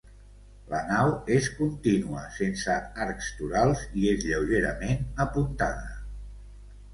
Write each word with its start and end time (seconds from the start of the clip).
La 0.69 0.77
nau 0.85 1.11
és 1.35 1.49
contínua, 1.57 2.23
sense 2.37 2.77
arcs 3.05 3.27
torals, 3.43 3.85
i 4.01 4.09
és 4.15 4.25
lleugerament 4.31 5.07
apuntada. 5.27 5.95